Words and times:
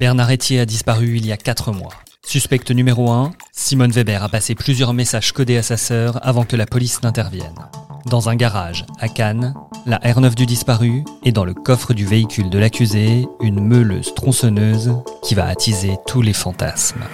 Bernard 0.00 0.30
Etier 0.30 0.60
a 0.60 0.64
disparu 0.64 1.18
il 1.18 1.26
y 1.26 1.32
a 1.32 1.36
4 1.36 1.72
mois. 1.72 1.92
Suspecte 2.26 2.70
numéro 2.70 3.10
1, 3.10 3.32
Simone 3.52 3.90
Weber 3.90 4.22
a 4.22 4.30
passé 4.30 4.54
plusieurs 4.54 4.94
messages 4.94 5.32
codés 5.32 5.58
à 5.58 5.62
sa 5.62 5.76
sœur 5.76 6.26
avant 6.26 6.46
que 6.46 6.56
la 6.56 6.64
police 6.64 7.02
n'intervienne. 7.02 7.68
Dans 8.06 8.30
un 8.30 8.34
garage 8.34 8.86
à 8.98 9.08
Cannes, 9.08 9.52
la 9.84 9.98
R9 9.98 10.34
du 10.34 10.46
disparu 10.46 11.04
et 11.22 11.32
dans 11.32 11.44
le 11.44 11.52
coffre 11.52 11.92
du 11.92 12.06
véhicule 12.06 12.48
de 12.48 12.58
l'accusé, 12.58 13.26
une 13.42 13.60
meuleuse 13.60 14.14
tronçonneuse 14.14 14.94
qui 15.22 15.34
va 15.34 15.44
attiser 15.44 15.98
tous 16.06 16.22
les 16.22 16.32
fantasmes. 16.32 17.04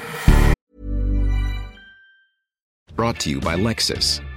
Brought 2.96 3.18
to 3.18 3.30
you 3.30 3.41
by 3.41 3.61
Lexus. 3.61 4.21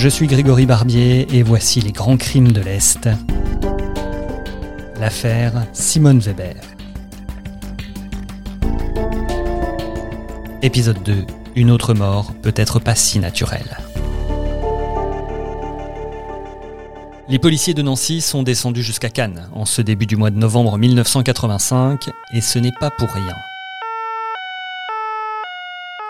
Je 0.00 0.08
suis 0.08 0.28
Grégory 0.28 0.64
Barbier 0.64 1.26
et 1.36 1.42
voici 1.42 1.82
les 1.82 1.92
grands 1.92 2.16
crimes 2.16 2.52
de 2.52 2.62
l'Est. 2.62 3.06
L'affaire 4.98 5.66
Simone 5.74 6.20
Weber. 6.20 6.56
Épisode 10.62 11.02
2. 11.02 11.26
Une 11.54 11.70
autre 11.70 11.92
mort 11.92 12.32
peut-être 12.40 12.78
pas 12.78 12.94
si 12.94 13.18
naturelle. 13.18 13.76
Les 17.28 17.38
policiers 17.38 17.74
de 17.74 17.82
Nancy 17.82 18.22
sont 18.22 18.42
descendus 18.42 18.82
jusqu'à 18.82 19.10
Cannes 19.10 19.50
en 19.52 19.66
ce 19.66 19.82
début 19.82 20.06
du 20.06 20.16
mois 20.16 20.30
de 20.30 20.38
novembre 20.38 20.78
1985 20.78 22.08
et 22.32 22.40
ce 22.40 22.58
n'est 22.58 22.72
pas 22.80 22.88
pour 22.90 23.10
rien. 23.10 23.36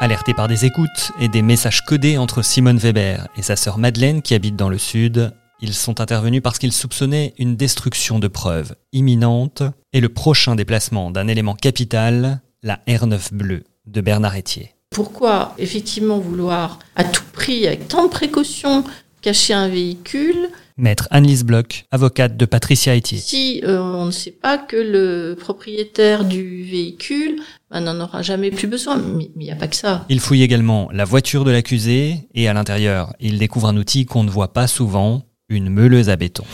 Alertés 0.02 0.32
par 0.32 0.48
des 0.48 0.64
écoutes 0.64 1.12
et 1.20 1.28
des 1.28 1.42
messages 1.42 1.84
codés 1.84 2.16
entre 2.16 2.40
Simone 2.40 2.78
Weber 2.78 3.28
et 3.36 3.42
sa 3.42 3.54
sœur 3.54 3.76
Madeleine 3.76 4.22
qui 4.22 4.34
habite 4.34 4.56
dans 4.56 4.70
le 4.70 4.78
sud, 4.78 5.34
ils 5.60 5.74
sont 5.74 6.00
intervenus 6.00 6.40
parce 6.42 6.58
qu'ils 6.58 6.72
soupçonnaient 6.72 7.34
une 7.38 7.54
destruction 7.54 8.18
de 8.18 8.26
preuves 8.26 8.74
imminente 8.94 9.62
et 9.92 10.00
le 10.00 10.08
prochain 10.08 10.54
déplacement 10.54 11.10
d'un 11.10 11.28
élément 11.28 11.52
capital, 11.54 12.40
la 12.62 12.80
R9 12.88 13.34
bleue 13.34 13.64
de 13.84 14.00
Bernard 14.00 14.38
Etier. 14.38 14.74
Pourquoi 14.88 15.54
effectivement 15.58 16.18
vouloir 16.18 16.78
à 16.96 17.04
tout 17.04 17.22
prix, 17.34 17.66
avec 17.66 17.86
tant 17.86 18.04
de 18.04 18.10
précautions, 18.10 18.84
cacher 19.20 19.54
un 19.54 19.68
véhicule 19.68 20.48
Maître 20.76 21.08
Annelise 21.10 21.44
Bloch, 21.44 21.84
avocate 21.90 22.38
de 22.38 22.46
Patricia 22.46 22.96
Etier. 22.96 23.18
si 23.18 23.60
euh, 23.64 23.80
on 23.80 24.06
ne 24.06 24.10
sait 24.10 24.30
pas 24.30 24.56
que 24.56 24.76
le 24.76 25.36
propriétaire 25.38 26.24
du 26.24 26.64
véhicule 26.64 27.40
ben, 27.70 27.82
n'en 27.82 28.00
aura 28.00 28.22
jamais 28.22 28.50
plus 28.50 28.66
besoin 28.66 28.96
Mais 28.96 29.30
il 29.36 29.44
n'y 29.44 29.50
a 29.50 29.56
pas 29.56 29.68
que 29.68 29.76
ça. 29.76 30.06
Il 30.08 30.20
fouille 30.20 30.42
également 30.42 30.88
la 30.92 31.04
voiture 31.04 31.44
de 31.44 31.50
l'accusé 31.50 32.28
et 32.34 32.48
à 32.48 32.54
l'intérieur, 32.54 33.12
il 33.20 33.38
découvre 33.38 33.68
un 33.68 33.76
outil 33.76 34.06
qu'on 34.06 34.24
ne 34.24 34.30
voit 34.30 34.54
pas 34.54 34.66
souvent, 34.66 35.22
une 35.50 35.68
meuleuse 35.68 36.08
à 36.08 36.16
béton. 36.16 36.44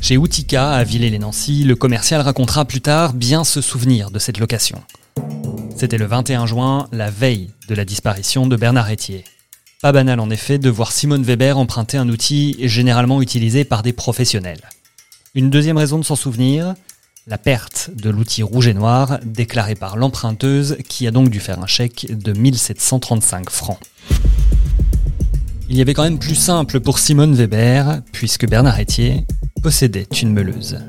Chez 0.00 0.16
Outika, 0.16 0.70
à 0.70 0.84
Villers-les-Nancy, 0.84 1.64
le 1.64 1.74
commercial 1.74 2.22
racontera 2.22 2.64
plus 2.64 2.80
tard 2.80 3.12
bien 3.12 3.44
se 3.44 3.60
souvenir 3.60 4.10
de 4.10 4.18
cette 4.18 4.38
location. 4.38 4.80
C'était 5.76 5.98
le 5.98 6.06
21 6.06 6.46
juin, 6.46 6.88
la 6.92 7.10
veille 7.10 7.50
de 7.68 7.74
la 7.74 7.84
disparition 7.84 8.46
de 8.46 8.56
Bernard 8.56 8.90
Etier. 8.90 9.24
Pas 9.80 9.92
banal 9.92 10.18
en 10.18 10.28
effet 10.28 10.58
de 10.58 10.70
voir 10.70 10.90
Simone 10.90 11.22
Weber 11.22 11.56
emprunter 11.56 11.98
un 11.98 12.08
outil 12.08 12.56
généralement 12.62 13.22
utilisé 13.22 13.62
par 13.64 13.84
des 13.84 13.92
professionnels. 13.92 14.62
Une 15.36 15.50
deuxième 15.50 15.76
raison 15.76 15.98
de 15.98 16.04
s'en 16.04 16.16
souvenir, 16.16 16.74
la 17.28 17.38
perte 17.38 17.90
de 17.94 18.10
l'outil 18.10 18.42
rouge 18.42 18.66
et 18.66 18.74
noir 18.74 19.20
déclaré 19.24 19.76
par 19.76 19.96
l'emprunteuse 19.96 20.78
qui 20.88 21.06
a 21.06 21.12
donc 21.12 21.28
dû 21.28 21.38
faire 21.38 21.60
un 21.60 21.68
chèque 21.68 22.08
de 22.10 22.32
1735 22.32 23.50
francs. 23.50 23.78
Il 25.70 25.76
y 25.76 25.80
avait 25.80 25.94
quand 25.94 26.02
même 26.02 26.18
plus 26.18 26.34
simple 26.34 26.80
pour 26.80 26.98
Simone 26.98 27.36
Weber, 27.36 28.00
puisque 28.10 28.48
Bernard 28.48 28.80
Etier 28.80 29.26
possédait 29.62 30.08
une 30.20 30.32
meuleuse. 30.32 30.80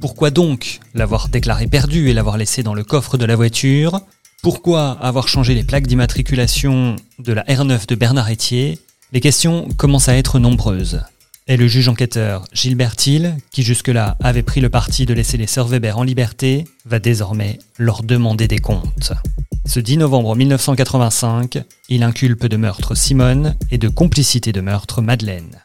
Pourquoi 0.00 0.30
donc 0.30 0.78
l'avoir 0.94 1.30
déclarée 1.30 1.66
perdue 1.66 2.10
et 2.10 2.14
l'avoir 2.14 2.36
laissée 2.36 2.62
dans 2.62 2.74
le 2.74 2.84
coffre 2.84 3.18
de 3.18 3.24
la 3.24 3.34
voiture? 3.34 4.02
Pourquoi 4.46 4.92
avoir 5.00 5.26
changé 5.26 5.54
les 5.54 5.64
plaques 5.64 5.88
d'immatriculation 5.88 6.94
de 7.18 7.32
la 7.32 7.42
R9 7.42 7.88
de 7.88 7.96
Bernard 7.96 8.30
Etier? 8.30 8.78
Les 9.10 9.18
questions 9.18 9.66
commencent 9.76 10.08
à 10.08 10.16
être 10.16 10.38
nombreuses. 10.38 11.02
Et 11.48 11.56
le 11.56 11.66
juge 11.66 11.88
enquêteur 11.88 12.44
Gilbert 12.52 12.94
Thiel, 12.94 13.38
qui 13.50 13.64
jusque-là 13.64 14.16
avait 14.22 14.44
pris 14.44 14.60
le 14.60 14.68
parti 14.68 15.04
de 15.04 15.14
laisser 15.14 15.36
les 15.36 15.48
sœurs 15.48 15.66
Weber 15.66 15.98
en 15.98 16.04
liberté, 16.04 16.62
va 16.84 17.00
désormais 17.00 17.58
leur 17.76 18.04
demander 18.04 18.46
des 18.46 18.60
comptes. 18.60 19.14
Ce 19.64 19.80
10 19.80 19.96
novembre 19.96 20.36
1985, 20.36 21.64
il 21.88 22.04
inculpe 22.04 22.46
de 22.46 22.56
meurtre 22.56 22.94
Simone 22.94 23.56
et 23.72 23.78
de 23.78 23.88
complicité 23.88 24.52
de 24.52 24.60
meurtre 24.60 25.02
Madeleine. 25.02 25.60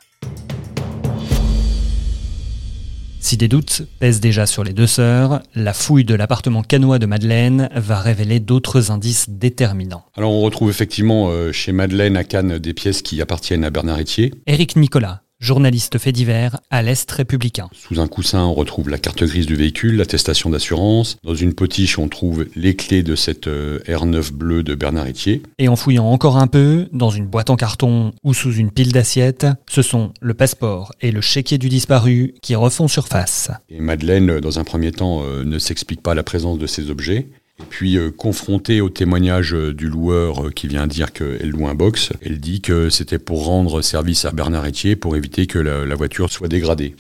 Si 3.24 3.38
des 3.38 3.48
doutes 3.48 3.84
pèsent 4.00 4.20
déjà 4.20 4.48
sur 4.48 4.64
les 4.64 4.74
deux 4.74 4.88
sœurs, 4.88 5.44
la 5.54 5.74
fouille 5.74 6.04
de 6.04 6.16
l'appartement 6.16 6.64
canois 6.64 6.98
de 6.98 7.06
Madeleine 7.06 7.70
va 7.76 8.00
révéler 8.00 8.40
d'autres 8.40 8.90
indices 8.90 9.30
déterminants. 9.30 10.04
Alors 10.18 10.32
on 10.32 10.42
retrouve 10.42 10.72
effectivement 10.72 11.30
euh, 11.30 11.52
chez 11.52 11.72
Madeleine 11.72 12.18
à 12.18 12.24
Cannes 12.24 12.58
des 12.58 12.74
pièces 12.74 13.04
qui 13.04 13.22
appartiennent 13.22 13.64
à 13.64 13.70
Bernard 13.70 14.00
Etier. 14.00 14.34
Éric 14.48 14.76
Nicolas, 14.76 15.22
journaliste 15.42 15.98
fait 15.98 16.12
divers 16.14 16.62
à 16.70 16.82
l'Est 16.82 17.12
républicain. 17.12 17.68
Sous 17.74 18.00
un 18.00 18.08
coussin, 18.08 18.46
on 18.46 18.54
retrouve 18.54 18.90
la 18.90 18.98
carte 18.98 19.24
grise 19.24 19.48
du 19.48 19.56
véhicule, 19.56 19.98
l'attestation 19.98 20.50
d'assurance. 20.50 21.18
Dans 21.24 21.36
une 21.36 21.54
potiche, 21.54 21.98
on 21.98 22.08
trouve 22.08 22.46
les 22.56 22.76
clés 22.76 23.04
de 23.04 23.16
cette 23.16 23.48
euh, 23.48 23.80
R9 23.88 24.32
bleue 24.32 24.64
de 24.64 24.76
Bernard 24.76 25.08
Etier. 25.08 25.42
Et 25.58 25.68
en 25.68 25.76
fouillant 25.76 26.06
encore 26.06 26.38
un 26.38 26.48
peu, 26.48 26.88
dans 26.94 27.10
une 27.10 27.26
boîte 27.26 27.50
en 27.50 27.56
carton 27.56 28.14
ou 28.24 28.34
sous 28.34 28.54
une 28.54 28.72
pile 28.72 28.92
d'assiettes, 28.92 29.48
ce 29.70 29.82
sont 29.82 30.14
le 30.22 30.34
passeport 30.34 30.94
et 31.02 31.12
le 31.12 31.22
chéquier 31.22 31.58
du 31.58 31.70
disparu 31.70 32.36
qui 32.42 32.56
refont 32.56 32.88
surface. 32.88 33.50
Et 33.70 33.82
Madeleine, 33.82 34.40
dans 34.40 34.60
un 34.60 34.64
premier 34.64 34.92
temps, 34.92 35.24
euh, 35.24 35.44
ne 35.44 35.58
s'explique 35.58 36.02
pas 36.02 36.14
la 36.14 36.24
présence 36.24 36.60
de 36.60 36.68
ces 36.68 36.90
objets. 36.92 37.28
Puis, 37.70 37.98
euh, 37.98 38.12
confrontée 38.12 38.82
au 38.82 38.90
témoignage 38.90 39.54
euh, 39.54 39.74
du 39.74 39.88
loueur 39.88 40.46
euh, 40.46 40.50
qui 40.50 40.68
vient 40.68 40.88
dire 40.88 41.14
qu'elle 41.14 41.50
loue 41.50 41.68
un 41.68 41.76
box, 41.76 42.12
elle 42.22 42.40
dit 42.40 42.62
que 42.62 42.90
c'était 42.90 43.20
pour 43.20 43.46
rendre 43.46 43.82
service 43.82 44.26
à 44.26 44.32
Bernard 44.32 44.66
Etier 44.66 44.96
pour 44.96 45.16
éviter 45.16 45.48
que 45.48 45.60
la, 45.60 45.96
voiture 45.96 46.32
soit 46.32 46.48
dégradée. 46.48 46.96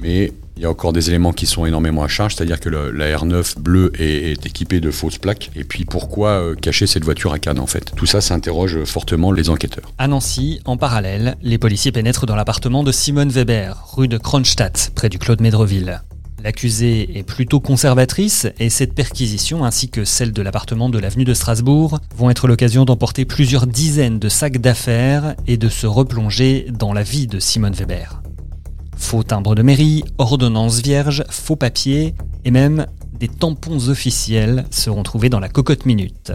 Mais 0.00 0.32
il 0.56 0.62
y 0.62 0.66
a 0.66 0.70
encore 0.70 0.92
des 0.92 1.08
éléments 1.08 1.32
qui 1.32 1.46
sont 1.46 1.66
énormément 1.66 2.02
à 2.02 2.08
charge, 2.08 2.34
c'est-à-dire 2.34 2.60
que 2.60 2.68
la 2.68 3.16
R9 3.16 3.58
bleue 3.58 3.92
est, 3.98 4.46
équipée 4.46 4.80
de 4.80 4.90
fausses 4.90 5.18
plaques. 5.18 5.50
Et 5.56 5.64
puis, 5.64 5.84
pourquoi 5.84 6.54
cacher 6.56 6.86
cette 6.86 7.04
voiture 7.04 7.32
à 7.32 7.38
Cannes, 7.38 7.58
en 7.58 7.66
fait? 7.66 7.92
Tout 7.96 8.06
ça, 8.06 8.20
ça 8.20 8.34
interroge 8.34 8.84
fortement 8.84 9.32
les 9.32 9.50
enquêteurs. 9.50 9.92
À 9.98 10.08
Nancy, 10.08 10.60
en 10.64 10.76
parallèle, 10.76 11.36
les 11.42 11.58
policiers 11.58 11.92
pénètrent 11.92 12.26
dans 12.26 12.36
l'appartement 12.36 12.82
de 12.82 12.92
Simone 12.92 13.30
Weber, 13.30 13.84
rue 13.94 14.08
de 14.08 14.18
Kronstadt, 14.18 14.92
près 14.94 15.08
du 15.08 15.18
Claude 15.18 15.40
Médreville. 15.40 16.02
L'accusée 16.42 17.18
est 17.18 17.22
plutôt 17.22 17.60
conservatrice 17.60 18.46
et 18.58 18.70
cette 18.70 18.94
perquisition 18.94 19.62
ainsi 19.64 19.90
que 19.90 20.06
celle 20.06 20.32
de 20.32 20.40
l'appartement 20.40 20.88
de 20.88 20.98
l'avenue 20.98 21.24
de 21.24 21.34
Strasbourg 21.34 21.98
vont 22.16 22.30
être 22.30 22.48
l'occasion 22.48 22.86
d'emporter 22.86 23.26
plusieurs 23.26 23.66
dizaines 23.66 24.18
de 24.18 24.30
sacs 24.30 24.58
d'affaires 24.58 25.34
et 25.46 25.58
de 25.58 25.68
se 25.68 25.86
replonger 25.86 26.66
dans 26.70 26.94
la 26.94 27.02
vie 27.02 27.26
de 27.26 27.38
Simone 27.40 27.74
Weber. 27.74 28.22
Faux 28.96 29.22
timbres 29.22 29.54
de 29.54 29.62
mairie, 29.62 30.02
ordonnances 30.16 30.80
vierges, 30.80 31.24
faux 31.28 31.56
papiers 31.56 32.14
et 32.46 32.50
même 32.50 32.86
des 33.18 33.28
tampons 33.28 33.88
officiels 33.88 34.64
seront 34.70 35.02
trouvés 35.02 35.28
dans 35.28 35.40
la 35.40 35.50
cocotte 35.50 35.84
minute. 35.84 36.32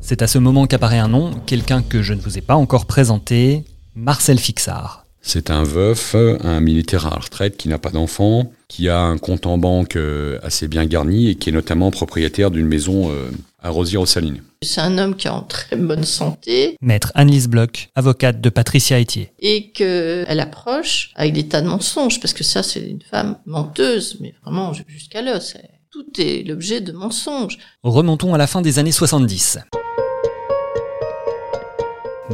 C'est 0.00 0.22
à 0.22 0.28
ce 0.28 0.38
moment 0.38 0.66
qu'apparaît 0.66 0.98
un 0.98 1.08
nom, 1.08 1.32
quelqu'un 1.46 1.82
que 1.82 2.00
je 2.00 2.14
ne 2.14 2.20
vous 2.20 2.38
ai 2.38 2.42
pas 2.42 2.54
encore 2.54 2.86
présenté, 2.86 3.64
Marcel 3.96 4.38
Fixard. 4.38 5.05
C'est 5.28 5.50
un 5.50 5.64
veuf, 5.64 6.14
un 6.14 6.60
militaire 6.60 7.08
à 7.08 7.10
la 7.10 7.16
retraite 7.16 7.56
qui 7.56 7.68
n'a 7.68 7.80
pas 7.80 7.90
d'enfant, 7.90 8.52
qui 8.68 8.88
a 8.88 9.00
un 9.00 9.18
compte 9.18 9.44
en 9.46 9.58
banque 9.58 9.96
euh, 9.96 10.38
assez 10.44 10.68
bien 10.68 10.86
garni 10.86 11.28
et 11.28 11.34
qui 11.34 11.48
est 11.48 11.52
notamment 11.52 11.90
propriétaire 11.90 12.52
d'une 12.52 12.68
maison 12.68 13.10
euh, 13.10 13.32
à 13.60 13.70
Rosières-aux-Salines. 13.70 14.44
C'est 14.62 14.80
un 14.80 14.98
homme 14.98 15.16
qui 15.16 15.26
est 15.26 15.30
en 15.30 15.42
très 15.42 15.74
bonne 15.74 16.04
santé 16.04 16.76
Maître 16.80 17.10
Annelise 17.16 17.48
Bloch, 17.48 17.88
avocate 17.96 18.40
de 18.40 18.50
Patricia 18.50 19.00
Etier. 19.00 19.32
et 19.40 19.72
qu'elle 19.72 20.38
approche 20.38 21.10
avec 21.16 21.32
des 21.32 21.48
tas 21.48 21.60
de 21.60 21.66
mensonges, 21.66 22.20
parce 22.20 22.32
que 22.32 22.44
ça, 22.44 22.62
c'est 22.62 22.86
une 22.86 23.02
femme 23.02 23.36
menteuse, 23.46 24.18
mais 24.20 24.32
vraiment 24.44 24.72
jusqu'à 24.86 25.22
l'os. 25.22 25.56
Tout 25.90 26.06
est 26.18 26.46
l'objet 26.46 26.80
de 26.80 26.92
mensonges. 26.92 27.58
Remontons 27.82 28.32
à 28.32 28.38
la 28.38 28.46
fin 28.46 28.62
des 28.62 28.78
années 28.78 28.92
70. 28.92 29.58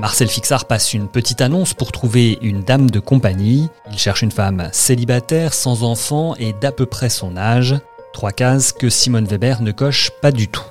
Marcel 0.01 0.29
Fixard 0.29 0.65
passe 0.65 0.95
une 0.95 1.07
petite 1.07 1.43
annonce 1.43 1.75
pour 1.75 1.93
trouver 1.93 2.39
une 2.41 2.63
dame 2.63 2.91
de 2.91 2.99
compagnie. 2.99 3.69
Il 3.91 3.99
cherche 3.99 4.23
une 4.23 4.31
femme 4.31 4.71
célibataire, 4.73 5.53
sans 5.53 5.83
enfant 5.83 6.35
et 6.37 6.55
d'à 6.55 6.73
peu 6.73 6.87
près 6.87 7.11
son 7.11 7.37
âge. 7.37 7.77
Trois 8.15 8.33
cases 8.33 8.73
que 8.73 8.89
Simone 8.89 9.27
Weber 9.27 9.61
ne 9.61 9.71
coche 9.71 10.11
pas 10.23 10.33
du 10.33 10.49
tout. 10.49 10.65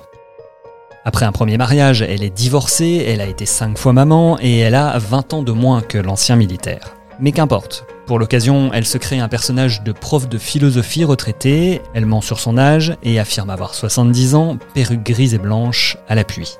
Après 1.04 1.24
un 1.24 1.32
premier 1.32 1.56
mariage, 1.56 2.02
elle 2.02 2.22
est 2.22 2.30
divorcée, 2.30 3.04
elle 3.06 3.20
a 3.20 3.26
été 3.26 3.46
cinq 3.46 3.78
fois 3.78 3.92
maman 3.92 4.38
et 4.40 4.58
elle 4.58 4.74
a 4.74 4.98
20 4.98 5.34
ans 5.34 5.42
de 5.42 5.52
moins 5.52 5.82
que 5.82 5.98
l'ancien 5.98 6.36
militaire. 6.36 6.96
Mais 7.20 7.32
qu'importe. 7.32 7.86
Pour 8.06 8.18
l'occasion, 8.18 8.70
elle 8.72 8.86
se 8.86 8.98
crée 8.98 9.20
un 9.20 9.28
personnage 9.28 9.82
de 9.82 9.92
prof 9.92 10.28
de 10.28 10.38
philosophie 10.38 11.04
retraité, 11.04 11.80
elle 11.94 12.06
ment 12.06 12.20
sur 12.20 12.40
son 12.40 12.58
âge 12.58 12.96
et 13.04 13.20
affirme 13.20 13.50
avoir 13.50 13.74
70 13.74 14.34
ans, 14.34 14.58
perruque 14.74 15.04
grise 15.04 15.34
et 15.34 15.38
blanche 15.38 15.96
à 16.08 16.16
l'appui. 16.16 16.56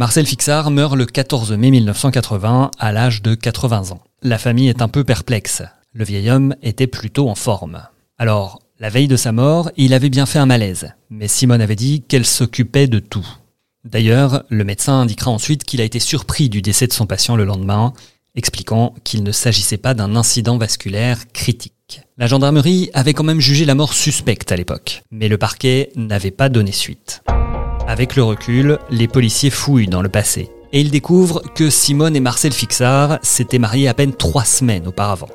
Marcel 0.00 0.24
Fixard 0.24 0.70
meurt 0.70 0.96
le 0.96 1.04
14 1.04 1.52
mai 1.52 1.70
1980 1.70 2.70
à 2.78 2.90
l'âge 2.90 3.20
de 3.20 3.34
80 3.34 3.90
ans. 3.90 4.00
La 4.22 4.38
famille 4.38 4.70
est 4.70 4.80
un 4.80 4.88
peu 4.88 5.04
perplexe. 5.04 5.62
Le 5.92 6.06
vieil 6.06 6.30
homme 6.30 6.56
était 6.62 6.86
plutôt 6.86 7.28
en 7.28 7.34
forme. 7.34 7.82
Alors, 8.16 8.62
la 8.78 8.88
veille 8.88 9.08
de 9.08 9.16
sa 9.16 9.30
mort, 9.32 9.70
il 9.76 9.92
avait 9.92 10.08
bien 10.08 10.24
fait 10.24 10.38
un 10.38 10.46
malaise, 10.46 10.94
mais 11.10 11.28
Simone 11.28 11.60
avait 11.60 11.76
dit 11.76 12.00
qu'elle 12.00 12.24
s'occupait 12.24 12.86
de 12.86 12.98
tout. 12.98 13.28
D'ailleurs, 13.84 14.44
le 14.48 14.64
médecin 14.64 15.02
indiquera 15.02 15.30
ensuite 15.32 15.64
qu'il 15.64 15.82
a 15.82 15.84
été 15.84 16.00
surpris 16.00 16.48
du 16.48 16.62
décès 16.62 16.86
de 16.86 16.94
son 16.94 17.04
patient 17.04 17.36
le 17.36 17.44
lendemain, 17.44 17.92
expliquant 18.34 18.94
qu'il 19.04 19.22
ne 19.22 19.32
s'agissait 19.32 19.76
pas 19.76 19.92
d'un 19.92 20.16
incident 20.16 20.56
vasculaire 20.56 21.30
critique. 21.34 22.00
La 22.16 22.26
gendarmerie 22.26 22.88
avait 22.94 23.12
quand 23.12 23.24
même 23.24 23.40
jugé 23.40 23.66
la 23.66 23.74
mort 23.74 23.92
suspecte 23.92 24.50
à 24.50 24.56
l'époque, 24.56 25.02
mais 25.10 25.28
le 25.28 25.36
parquet 25.36 25.90
n'avait 25.94 26.30
pas 26.30 26.48
donné 26.48 26.72
suite. 26.72 27.22
Avec 27.90 28.14
le 28.14 28.22
recul, 28.22 28.78
les 28.92 29.08
policiers 29.08 29.50
fouillent 29.50 29.88
dans 29.88 30.00
le 30.00 30.08
passé, 30.08 30.48
et 30.72 30.80
ils 30.80 30.92
découvrent 30.92 31.42
que 31.56 31.70
Simone 31.70 32.14
et 32.14 32.20
Marcel 32.20 32.52
Fixard 32.52 33.18
s'étaient 33.20 33.58
mariés 33.58 33.88
à 33.88 33.94
peine 33.94 34.12
trois 34.12 34.44
semaines 34.44 34.86
auparavant. 34.86 35.28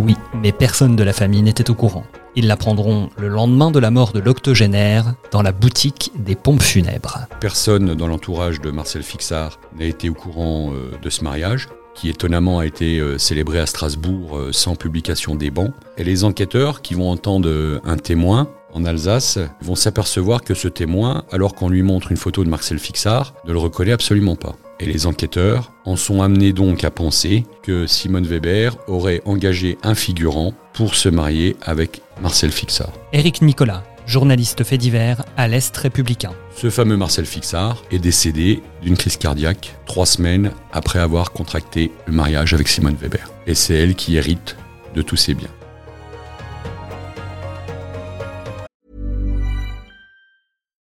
Oui, 0.00 0.16
mais 0.42 0.50
personne 0.50 0.96
de 0.96 1.04
la 1.04 1.12
famille 1.12 1.42
n'était 1.42 1.70
au 1.70 1.76
courant. 1.76 2.02
Ils 2.34 2.48
l'apprendront 2.48 3.10
le 3.16 3.28
lendemain 3.28 3.70
de 3.70 3.78
la 3.78 3.92
mort 3.92 4.12
de 4.12 4.18
l'octogénaire 4.18 5.14
dans 5.30 5.42
la 5.42 5.52
boutique 5.52 6.10
des 6.16 6.34
pompes 6.34 6.60
funèbres. 6.60 7.28
Personne 7.38 7.94
dans 7.94 8.08
l'entourage 8.08 8.60
de 8.60 8.72
Marcel 8.72 9.04
Fixard 9.04 9.60
n'a 9.78 9.84
été 9.84 10.10
au 10.10 10.14
courant 10.14 10.72
euh, 10.72 10.90
de 11.00 11.08
ce 11.08 11.22
mariage 11.22 11.68
qui 11.94 12.08
étonnamment 12.08 12.58
a 12.58 12.66
été 12.66 12.98
euh, 12.98 13.16
célébré 13.16 13.60
à 13.60 13.66
Strasbourg 13.66 14.36
euh, 14.36 14.52
sans 14.52 14.74
publication 14.74 15.36
des 15.36 15.52
bancs. 15.52 15.72
Et 15.98 16.02
les 16.02 16.24
enquêteurs 16.24 16.82
qui 16.82 16.94
vont 16.94 17.10
entendre 17.10 17.80
un 17.84 17.96
témoin 17.96 18.48
en 18.78 18.84
Alsace 18.84 19.38
vont 19.60 19.74
s'apercevoir 19.74 20.42
que 20.42 20.54
ce 20.54 20.68
témoin, 20.68 21.24
alors 21.32 21.54
qu'on 21.54 21.68
lui 21.68 21.82
montre 21.82 22.12
une 22.12 22.16
photo 22.16 22.44
de 22.44 22.48
Marcel 22.48 22.78
Fixard, 22.78 23.34
ne 23.44 23.52
le 23.52 23.58
reconnaît 23.58 23.92
absolument 23.92 24.36
pas. 24.36 24.56
Et 24.80 24.86
les 24.86 25.06
enquêteurs 25.06 25.72
en 25.84 25.96
sont 25.96 26.22
amenés 26.22 26.52
donc 26.52 26.84
à 26.84 26.90
penser 26.92 27.44
que 27.64 27.88
Simone 27.88 28.26
Weber 28.26 28.76
aurait 28.86 29.20
engagé 29.24 29.76
un 29.82 29.96
figurant 29.96 30.54
pour 30.72 30.94
se 30.94 31.08
marier 31.08 31.56
avec 31.62 32.00
Marcel 32.22 32.52
Fixard. 32.52 32.92
Éric 33.12 33.42
Nicolas, 33.42 33.82
journaliste 34.06 34.62
fait 34.62 34.78
divers 34.78 35.24
à 35.36 35.48
l'Est 35.48 35.76
républicain. 35.76 36.30
Ce 36.54 36.70
fameux 36.70 36.96
Marcel 36.96 37.26
Fixard 37.26 37.82
est 37.90 37.98
décédé 37.98 38.62
d'une 38.82 38.96
crise 38.96 39.16
cardiaque 39.16 39.74
trois 39.86 40.06
semaines 40.06 40.52
après 40.72 41.00
avoir 41.00 41.32
contracté 41.32 41.90
le 42.06 42.12
mariage 42.12 42.54
avec 42.54 42.68
Simone 42.68 42.96
Weber. 43.00 43.28
Et 43.48 43.56
c'est 43.56 43.74
elle 43.74 43.96
qui 43.96 44.16
hérite 44.16 44.56
de 44.94 45.02
tous 45.02 45.16
ses 45.16 45.34
biens. 45.34 45.50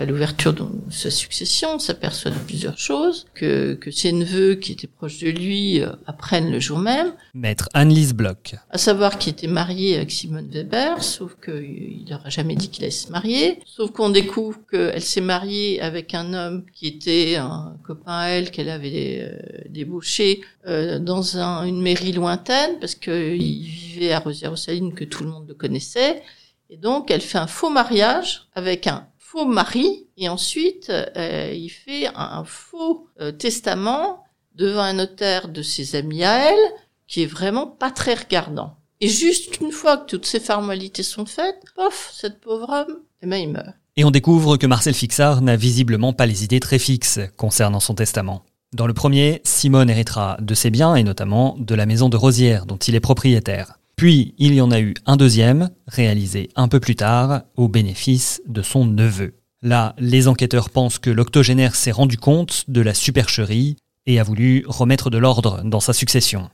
À 0.00 0.06
l'ouverture 0.06 0.54
de 0.54 0.64
sa 0.90 1.10
succession, 1.10 1.74
on 1.74 1.78
s'aperçoit 1.78 2.30
de 2.30 2.38
plusieurs 2.38 2.78
choses, 2.78 3.26
que, 3.34 3.74
que 3.74 3.90
ses 3.90 4.12
neveux 4.12 4.54
qui 4.54 4.72
étaient 4.72 4.86
proches 4.86 5.18
de 5.18 5.28
lui 5.28 5.82
euh, 5.82 5.90
apprennent 6.06 6.50
le 6.50 6.58
jour 6.58 6.78
même, 6.78 7.12
Maître 7.34 7.68
Annelise 7.74 8.14
Bloch. 8.14 8.54
à 8.70 8.78
savoir 8.78 9.18
qu'il 9.18 9.32
était 9.32 9.46
marié 9.46 9.96
avec 9.96 10.10
Simone 10.10 10.48
Weber, 10.48 11.02
sauf 11.04 11.36
qu'il 11.44 12.06
n'aura 12.10 12.30
jamais 12.30 12.54
dit 12.54 12.70
qu'il 12.70 12.84
allait 12.84 12.90
se 12.90 13.10
marier, 13.12 13.58
sauf 13.66 13.90
qu'on 13.90 14.08
découvre 14.08 14.58
qu'elle 14.70 15.02
s'est 15.02 15.20
mariée 15.20 15.82
avec 15.82 16.14
un 16.14 16.32
homme 16.32 16.64
qui 16.74 16.86
était 16.86 17.36
un 17.36 17.76
copain 17.86 18.12
à 18.20 18.28
elle 18.28 18.50
qu'elle 18.50 18.70
avait 18.70 19.18
euh, 19.20 19.38
débauché 19.68 20.40
euh, 20.66 20.98
dans 20.98 21.36
un- 21.36 21.64
une 21.66 21.82
mairie 21.82 22.12
lointaine, 22.12 22.78
parce 22.80 22.94
qu'il 22.94 23.36
vivait 23.38 24.12
à 24.12 24.20
Rosière-aux-Salines, 24.20 24.94
que 24.94 25.04
tout 25.04 25.24
le 25.24 25.28
monde 25.30 25.44
le 25.46 25.54
connaissait, 25.54 26.22
et 26.70 26.78
donc 26.78 27.10
elle 27.10 27.20
fait 27.20 27.36
un 27.38 27.46
faux 27.46 27.68
mariage 27.68 28.46
avec 28.54 28.86
un 28.86 29.06
faux 29.30 29.46
mari, 29.46 30.08
et 30.16 30.28
ensuite 30.28 30.90
euh, 30.90 31.52
il 31.54 31.68
fait 31.68 32.08
un, 32.16 32.42
faux 32.44 33.06
euh, 33.20 33.30
testament 33.30 34.24
devant 34.56 34.80
un 34.80 34.94
notaire 34.94 35.48
de 35.48 35.62
ses 35.62 35.94
amis 35.94 36.24
à 36.24 36.50
elle, 36.50 36.72
qui 37.06 37.22
est 37.22 37.26
vraiment 37.26 37.66
pas 37.66 37.90
très 37.92 38.14
regardant. 38.14 38.76
Et 39.00 39.08
juste 39.08 39.60
une 39.60 39.70
fois 39.70 39.98
que 39.98 40.06
toutes 40.06 40.26
ces 40.26 40.40
formalités 40.40 41.04
sont 41.04 41.26
faites, 41.26 41.62
pof, 41.76 42.10
cette 42.12 42.40
pauvre 42.40 42.68
homme, 42.70 42.98
eh 43.22 43.26
ben, 43.26 43.36
il 43.36 43.50
meurt. 43.50 43.68
Et 43.96 44.04
on 44.04 44.10
découvre 44.10 44.56
que 44.56 44.66
Marcel 44.66 44.94
Fixard 44.94 45.42
n'a 45.42 45.56
visiblement 45.56 46.12
pas 46.12 46.26
les 46.26 46.44
idées 46.44 46.60
très 46.60 46.78
fixes 46.78 47.20
concernant 47.36 47.80
son 47.80 47.94
testament. 47.94 48.44
Dans 48.72 48.86
le 48.86 48.94
premier, 48.94 49.40
Simone 49.44 49.90
héritera 49.90 50.38
de 50.40 50.54
ses 50.54 50.70
biens 50.70 50.96
et 50.96 51.04
notamment 51.04 51.56
de 51.58 51.74
la 51.74 51.86
maison 51.86 52.08
de 52.08 52.16
Rosière 52.16 52.66
dont 52.66 52.76
il 52.76 52.94
est 52.94 53.00
propriétaire. 53.00 53.79
Puis 54.00 54.32
il 54.38 54.54
y 54.54 54.62
en 54.62 54.70
a 54.70 54.80
eu 54.80 54.94
un 55.04 55.18
deuxième, 55.18 55.68
réalisé 55.86 56.48
un 56.56 56.68
peu 56.68 56.80
plus 56.80 56.96
tard, 56.96 57.42
au 57.58 57.68
bénéfice 57.68 58.40
de 58.48 58.62
son 58.62 58.86
neveu. 58.86 59.34
Là, 59.60 59.94
les 59.98 60.26
enquêteurs 60.26 60.70
pensent 60.70 60.98
que 60.98 61.10
l'octogénaire 61.10 61.74
s'est 61.74 61.90
rendu 61.90 62.16
compte 62.16 62.64
de 62.68 62.80
la 62.80 62.94
supercherie 62.94 63.76
et 64.06 64.18
a 64.18 64.22
voulu 64.22 64.64
remettre 64.66 65.10
de 65.10 65.18
l'ordre 65.18 65.60
dans 65.66 65.80
sa 65.80 65.92
succession. 65.92 66.48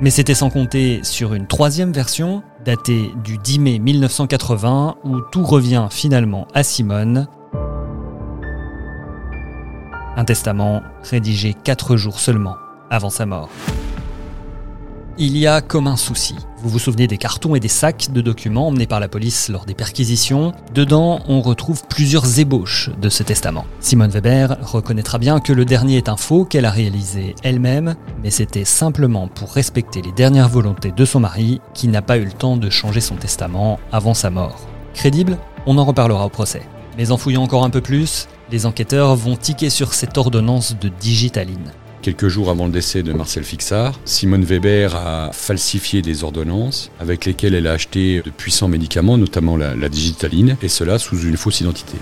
Mais 0.00 0.10
c'était 0.10 0.34
sans 0.34 0.50
compter 0.50 1.04
sur 1.04 1.34
une 1.34 1.46
troisième 1.46 1.92
version, 1.92 2.42
datée 2.64 3.12
du 3.22 3.38
10 3.38 3.60
mai 3.60 3.78
1980, 3.78 4.96
où 5.04 5.20
tout 5.20 5.44
revient 5.44 5.86
finalement 5.88 6.48
à 6.52 6.64
Simone. 6.64 7.28
Un 10.16 10.24
testament 10.24 10.82
rédigé 11.04 11.54
quatre 11.54 11.96
jours 11.96 12.18
seulement 12.18 12.56
avant 12.90 13.10
sa 13.10 13.24
mort. 13.24 13.50
Il 15.20 15.36
y 15.36 15.48
a 15.48 15.60
comme 15.60 15.88
un 15.88 15.96
souci. 15.96 16.36
Vous 16.62 16.68
vous 16.68 16.78
souvenez 16.78 17.08
des 17.08 17.18
cartons 17.18 17.56
et 17.56 17.60
des 17.60 17.66
sacs 17.66 18.12
de 18.12 18.20
documents 18.20 18.68
emmenés 18.68 18.86
par 18.86 19.00
la 19.00 19.08
police 19.08 19.48
lors 19.48 19.64
des 19.64 19.74
perquisitions 19.74 20.52
Dedans, 20.72 21.22
on 21.26 21.40
retrouve 21.40 21.82
plusieurs 21.88 22.38
ébauches 22.38 22.90
de 23.02 23.08
ce 23.08 23.24
testament. 23.24 23.66
Simone 23.80 24.12
Weber 24.12 24.56
reconnaîtra 24.62 25.18
bien 25.18 25.40
que 25.40 25.52
le 25.52 25.64
dernier 25.64 25.96
est 25.96 26.08
un 26.08 26.16
faux 26.16 26.44
qu'elle 26.44 26.66
a 26.66 26.70
réalisé 26.70 27.34
elle-même, 27.42 27.96
mais 28.22 28.30
c'était 28.30 28.64
simplement 28.64 29.26
pour 29.26 29.52
respecter 29.52 30.02
les 30.02 30.12
dernières 30.12 30.48
volontés 30.48 30.92
de 30.92 31.04
son 31.04 31.18
mari 31.18 31.60
qui 31.74 31.88
n'a 31.88 32.00
pas 32.00 32.18
eu 32.18 32.24
le 32.24 32.30
temps 32.30 32.56
de 32.56 32.70
changer 32.70 33.00
son 33.00 33.16
testament 33.16 33.80
avant 33.90 34.14
sa 34.14 34.30
mort. 34.30 34.68
Crédible? 34.94 35.36
On 35.66 35.78
en 35.78 35.84
reparlera 35.84 36.26
au 36.26 36.30
procès. 36.30 36.62
Mais 36.96 37.10
en 37.10 37.16
fouillant 37.16 37.42
encore 37.42 37.64
un 37.64 37.70
peu 37.70 37.80
plus, 37.80 38.28
les 38.52 38.66
enquêteurs 38.66 39.16
vont 39.16 39.34
tiquer 39.34 39.68
sur 39.68 39.94
cette 39.94 40.16
ordonnance 40.16 40.76
de 40.78 40.88
digitaline. 40.88 41.72
Quelques 42.00 42.28
jours 42.28 42.48
avant 42.48 42.66
le 42.66 42.72
décès 42.72 43.02
de 43.02 43.12
Marcel 43.12 43.42
Fixard, 43.42 43.98
Simone 44.04 44.44
Weber 44.44 44.94
a 44.94 45.30
falsifié 45.32 46.00
des 46.00 46.22
ordonnances 46.22 46.92
avec 47.00 47.24
lesquelles 47.24 47.54
elle 47.54 47.66
a 47.66 47.72
acheté 47.72 48.22
de 48.22 48.30
puissants 48.30 48.68
médicaments, 48.68 49.18
notamment 49.18 49.56
la, 49.56 49.88
digitaline, 49.88 50.56
et 50.62 50.68
cela 50.68 50.98
sous 51.00 51.20
une 51.20 51.36
fausse 51.36 51.60
identité. 51.60 51.98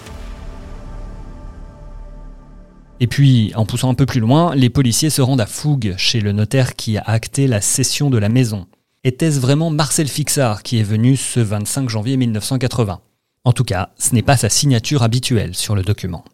Et 3.01 3.07
puis, 3.07 3.53
en 3.57 3.65
poussant 3.65 3.91
un 3.91 3.95
peu 3.95 4.07
plus 4.07 4.21
loin, 4.21 4.55
les 4.55 4.69
policiers 4.69 5.11
se 5.11 5.23
rendent 5.23 5.41
à 5.41 5.47
Fougue, 5.47 5.95
chez 5.97 6.21
le 6.21 6.33
notaire 6.33 6.77
qui 6.77 6.99
a 6.99 7.03
acté 7.03 7.47
la 7.47 7.63
cession 7.63 8.11
de 8.11 8.19
la 8.19 8.29
maison. 8.29 8.67
Était-ce 9.03 9.41
vraiment 9.41 9.71
Marcel 9.71 10.09
Fixard 10.09 10.63
qui 10.63 10.79
est 10.79 10.83
venu 10.83 11.17
ce 11.17 11.41
25 11.41 11.89
janvier 11.89 12.19
1980 12.19 13.01
En 13.45 13.53
tout 13.53 13.65
cas, 13.65 13.91
ce 13.99 14.15
n'est 14.15 14.23
pas 14.23 14.37
sa 14.37 14.51
signature 14.51 15.03
habituelle 15.03 15.55
sur 15.55 15.75
le 15.75 15.83
document. 15.83 16.25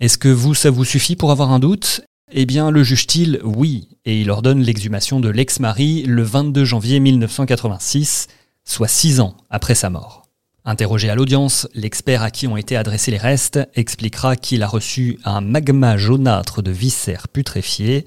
Est-ce 0.00 0.18
que 0.18 0.28
vous, 0.28 0.54
ça 0.54 0.70
vous 0.70 0.84
suffit 0.84 1.16
pour 1.16 1.30
avoir 1.30 1.52
un 1.52 1.60
doute? 1.60 2.02
Eh 2.36 2.46
bien, 2.46 2.72
le 2.72 2.82
juge-t-il 2.82 3.38
Oui, 3.44 3.86
et 4.04 4.20
il 4.20 4.28
ordonne 4.28 4.60
l'exhumation 4.60 5.20
de 5.20 5.28
l'ex-mari 5.28 6.02
le 6.02 6.24
22 6.24 6.64
janvier 6.64 6.98
1986, 6.98 8.26
soit 8.64 8.88
six 8.88 9.20
ans 9.20 9.36
après 9.50 9.76
sa 9.76 9.88
mort. 9.88 10.22
Interrogé 10.64 11.08
à 11.10 11.14
l'audience, 11.14 11.68
l'expert 11.74 12.22
à 12.22 12.32
qui 12.32 12.48
ont 12.48 12.56
été 12.56 12.74
adressés 12.74 13.12
les 13.12 13.18
restes 13.18 13.60
expliquera 13.76 14.34
qu'il 14.34 14.64
a 14.64 14.66
reçu 14.66 15.20
un 15.24 15.42
magma 15.42 15.96
jaunâtre 15.96 16.60
de 16.60 16.72
viscères 16.72 17.28
putréfiés. 17.28 18.04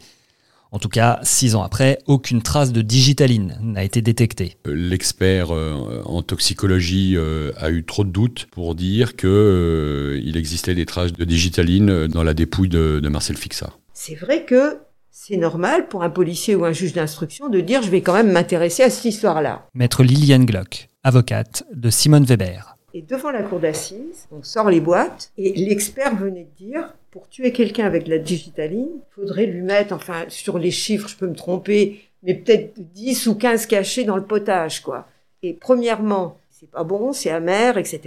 En 0.74 0.80
tout 0.80 0.90
cas, 0.90 1.20
six 1.24 1.56
ans 1.56 1.64
après, 1.64 2.00
aucune 2.06 2.42
trace 2.42 2.74
de 2.74 2.82
digitaline 2.82 3.58
n'a 3.62 3.86
été 3.86 4.02
détectée. 4.02 4.58
Euh, 4.68 4.76
l'expert 4.76 5.56
euh, 5.56 6.02
en 6.04 6.22
toxicologie 6.22 7.16
euh, 7.16 7.54
a 7.56 7.70
eu 7.70 7.86
trop 7.86 8.04
de 8.04 8.10
doutes 8.10 8.48
pour 8.52 8.76
dire 8.76 9.16
qu'il 9.16 10.34
existait 10.36 10.76
des 10.76 10.86
traces 10.86 11.14
de 11.14 11.24
digitaline 11.24 12.08
dans 12.08 12.24
la 12.24 12.34
dépouille 12.34 12.68
de, 12.68 13.08
Marcel 13.08 13.38
Fixard. 13.38 13.80
C'est 14.00 14.14
vrai 14.14 14.46
que 14.46 14.78
c'est 15.10 15.38
normal 15.38 15.88
pour 15.88 16.04
un 16.04 16.12
policier 16.12 16.54
ou 16.54 16.66
un 16.66 16.72
juge 16.72 16.94
d'instruction 16.94 17.50
de 17.50 17.62
dire 17.62 17.82
je 17.82 17.90
vais 17.90 18.02
quand 18.02 18.14
même 18.14 18.32
m'intéresser 18.32 18.84
à 18.84 18.92
cette 18.92 19.06
histoire-là. 19.06 19.66
Maître 19.74 20.04
Liliane 20.04 20.46
Glock, 20.46 20.90
avocate 21.04 21.64
de 21.74 21.90
Simone 21.90 22.24
Weber. 22.24 22.78
Et 22.94 23.02
devant 23.02 23.32
la 23.32 23.42
cour 23.42 23.60
d'assises, 23.60 24.28
on 24.32 24.44
sort 24.44 24.70
les 24.70 24.82
boîtes 24.82 25.32
et 25.36 25.52
l'expert 25.54 26.16
venait 26.16 26.48
de 26.60 26.64
dire 26.64 26.94
pour 27.10 27.28
tuer 27.28 27.52
quelqu'un 27.52 27.88
avec 27.88 28.08
la 28.08 28.20
digitaline, 28.20 28.88
il 28.98 29.16
faudrait 29.16 29.48
lui 29.48 29.62
mettre, 29.62 29.96
enfin 29.96 30.26
sur 30.28 30.60
les 30.60 30.72
chiffres, 30.72 31.10
je 31.10 31.16
peux 31.16 31.28
me 31.28 31.36
tromper, 31.36 32.00
mais 32.22 32.36
peut-être 32.36 32.76
10 32.78 33.26
ou 33.26 33.34
15 33.34 33.66
cachets 33.66 34.04
dans 34.04 34.16
le 34.16 34.26
potage, 34.26 34.84
quoi. 34.84 35.08
Et 35.42 35.54
premièrement, 35.54 36.38
c'est 36.60 36.72
pas 36.72 36.84
bon, 36.84 37.14
c'est 37.14 37.30
amer, 37.30 37.78
etc. 37.78 38.02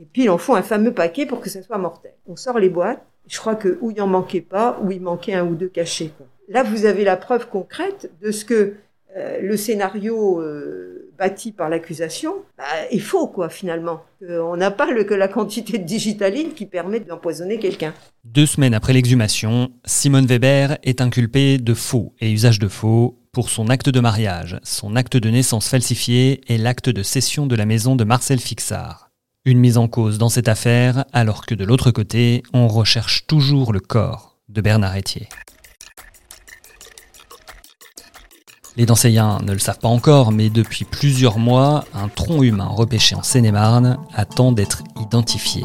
Et 0.00 0.04
puis 0.04 0.24
il 0.24 0.30
en 0.30 0.36
faut 0.36 0.54
un 0.54 0.62
fameux 0.62 0.92
paquet 0.92 1.24
pour 1.24 1.40
que 1.40 1.48
ça 1.48 1.62
soit 1.62 1.78
mortel. 1.78 2.12
On 2.26 2.36
sort 2.36 2.58
les 2.58 2.68
boîtes, 2.68 3.02
je 3.26 3.38
crois 3.38 3.54
que 3.54 3.78
où 3.80 3.90
il 3.90 4.00
en 4.02 4.06
manquait 4.06 4.42
pas, 4.42 4.78
où 4.82 4.90
il 4.90 5.00
manquait 5.00 5.34
un 5.34 5.46
ou 5.46 5.54
deux 5.54 5.68
cachets. 5.68 6.10
Là, 6.48 6.62
vous 6.62 6.84
avez 6.84 7.04
la 7.04 7.16
preuve 7.16 7.48
concrète 7.48 8.10
de 8.20 8.30
ce 8.30 8.44
que 8.44 8.74
euh, 9.16 9.40
le 9.40 9.56
scénario 9.56 10.40
euh, 10.40 11.10
bâti 11.18 11.52
par 11.52 11.70
l'accusation 11.70 12.34
bah, 12.58 12.64
est 12.90 12.98
faux, 12.98 13.28
quoi, 13.28 13.48
finalement. 13.48 14.02
Euh, 14.22 14.40
on 14.40 14.56
n'a 14.56 14.70
pas 14.70 14.90
le, 14.90 15.04
que 15.04 15.14
la 15.14 15.28
quantité 15.28 15.78
de 15.78 15.84
digitaline 15.84 16.52
qui 16.52 16.66
permet 16.66 17.00
d'empoisonner 17.00 17.58
quelqu'un. 17.58 17.94
Deux 18.24 18.46
semaines 18.46 18.74
après 18.74 18.92
l'exhumation, 18.92 19.70
Simone 19.86 20.26
Weber 20.26 20.76
est 20.82 21.00
inculpée 21.00 21.56
de 21.56 21.72
faux 21.72 22.12
et 22.20 22.30
usage 22.30 22.58
de 22.58 22.68
faux 22.68 23.18
pour 23.36 23.50
son 23.50 23.68
acte 23.68 23.90
de 23.90 24.00
mariage, 24.00 24.58
son 24.62 24.96
acte 24.96 25.18
de 25.18 25.28
naissance 25.28 25.68
falsifié 25.68 26.40
et 26.50 26.56
l'acte 26.56 26.88
de 26.88 27.02
cession 27.02 27.46
de 27.46 27.54
la 27.54 27.66
maison 27.66 27.94
de 27.94 28.02
Marcel 28.02 28.40
Fixard. 28.40 29.10
Une 29.44 29.58
mise 29.58 29.76
en 29.76 29.88
cause 29.88 30.16
dans 30.16 30.30
cette 30.30 30.48
affaire, 30.48 31.04
alors 31.12 31.44
que 31.44 31.54
de 31.54 31.62
l'autre 31.62 31.90
côté, 31.90 32.42
on 32.54 32.66
recherche 32.66 33.26
toujours 33.26 33.74
le 33.74 33.80
corps 33.80 34.38
de 34.48 34.62
Bernard 34.62 34.96
Etier. 34.96 35.28
Les 38.78 38.86
Danseyens 38.86 39.40
ne 39.42 39.52
le 39.52 39.58
savent 39.58 39.80
pas 39.80 39.88
encore, 39.88 40.32
mais 40.32 40.48
depuis 40.48 40.86
plusieurs 40.86 41.38
mois, 41.38 41.84
un 41.92 42.08
tronc 42.08 42.42
humain 42.42 42.68
repêché 42.68 43.16
en 43.16 43.22
Seine-et-Marne 43.22 43.98
attend 44.14 44.50
d'être 44.50 44.82
identifié. 44.98 45.62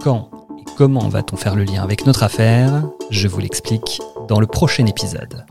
Quand 0.00 0.30
et 0.58 0.64
comment 0.78 1.06
va-t-on 1.10 1.36
faire 1.36 1.54
le 1.54 1.64
lien 1.64 1.82
avec 1.82 2.06
notre 2.06 2.22
affaire? 2.22 2.82
Je 3.10 3.28
vous 3.28 3.40
l'explique 3.40 4.00
dans 4.26 4.40
le 4.40 4.46
prochain 4.46 4.86
épisode. 4.86 5.44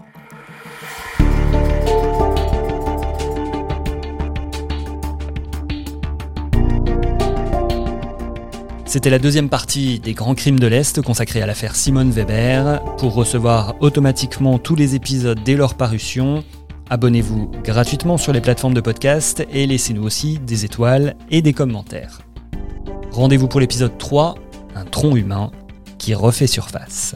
C'était 8.92 9.10
la 9.10 9.20
deuxième 9.20 9.48
partie 9.48 10.02
des 10.02 10.14
grands 10.14 10.36
crimes 10.36 10.60
de 10.60 10.68
l'Est 10.68 11.02
consacrée 11.02 11.42
à 11.42 11.46
l'affaire 11.46 11.78
Simone 11.78 12.12
Weber. 12.12 12.84
Pour 12.98 13.14
recevoir 13.14 13.76
automatiquement 13.80 14.60
tous 14.60 14.76
les 14.76 14.96
épisodes 14.96 15.40
dès 15.46 15.56
leur 15.56 15.76
parution, 15.76 16.44
abonnez-vous 16.90 17.52
gratuitement 17.64 18.18
sur 18.18 18.34
les 18.34 18.42
plateformes 18.42 18.74
de 18.74 18.82
podcast 18.82 19.48
et 19.50 19.66
laissez-nous 19.66 20.04
aussi 20.04 20.40
des 20.40 20.66
étoiles 20.66 21.16
et 21.30 21.42
des 21.42 21.54
commentaires. 21.54 22.20
Rendez-vous 23.12 23.48
pour 23.48 23.62
l'épisode 23.62 23.98
3, 23.98 24.36
un 24.76 24.84
tronc 24.84 25.16
humain 25.16 25.52
qui 25.98 26.14
refait 26.14 26.46
surface. 26.46 27.16